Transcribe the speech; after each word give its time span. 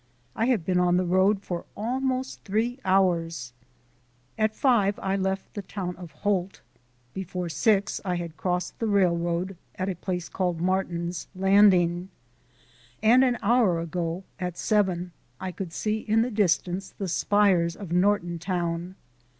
I 0.35 0.45
have 0.47 0.65
been 0.65 0.79
on 0.79 0.97
the 0.97 1.05
road 1.05 1.43
for 1.43 1.63
almost 1.77 2.43
three 2.43 2.79
hours. 2.83 3.53
At 4.35 4.55
five 4.55 4.97
I 4.97 5.15
left 5.15 5.53
the 5.53 5.61
town 5.61 5.95
of 5.97 6.09
Holt, 6.09 6.61
before 7.13 7.49
six 7.49 8.01
I 8.03 8.15
had 8.15 8.35
crossed 8.35 8.79
the 8.79 8.87
railroad 8.87 9.57
at 9.75 9.89
a 9.89 9.95
place 9.95 10.27
called 10.27 10.59
Martin's 10.59 11.27
Landing, 11.35 12.09
and 13.03 13.23
an 13.23 13.37
hour 13.43 13.79
ago, 13.79 14.23
at 14.39 14.57
seven, 14.57 15.11
I 15.39 15.51
could 15.51 15.71
see 15.71 15.99
in 15.99 16.23
the 16.23 16.31
distance 16.31 16.95
the 16.97 17.07
spires 17.07 17.75
of 17.75 17.89
Nortontown. 17.89 18.95